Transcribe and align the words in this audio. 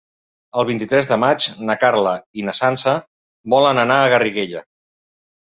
El 0.61 0.65
vint-i-tres 0.69 1.09
de 1.11 1.17
maig 1.23 1.45
na 1.67 1.75
Carla 1.83 2.13
i 2.43 2.47
na 2.47 2.57
Sança 2.63 2.97
volen 3.55 3.83
anar 3.87 3.99
a 3.99 4.09
Garriguella. 4.15 4.65